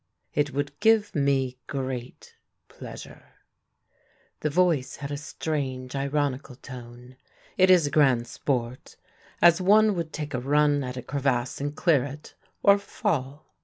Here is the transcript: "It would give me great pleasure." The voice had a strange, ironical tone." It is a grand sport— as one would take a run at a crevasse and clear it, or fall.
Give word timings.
"It 0.33 0.51
would 0.51 0.79
give 0.79 1.13
me 1.13 1.59
great 1.67 2.35
pleasure." 2.69 3.33
The 4.39 4.49
voice 4.49 4.95
had 4.95 5.11
a 5.11 5.15
strange, 5.17 5.95
ironical 5.95 6.55
tone." 6.55 7.17
It 7.57 7.69
is 7.69 7.85
a 7.85 7.91
grand 7.91 8.25
sport— 8.25 8.95
as 9.43 9.61
one 9.61 9.93
would 9.93 10.11
take 10.11 10.33
a 10.33 10.39
run 10.39 10.83
at 10.83 10.97
a 10.97 11.03
crevasse 11.03 11.61
and 11.61 11.75
clear 11.75 12.03
it, 12.03 12.33
or 12.63 12.79
fall. 12.79 13.53